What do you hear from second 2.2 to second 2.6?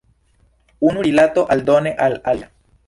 alia.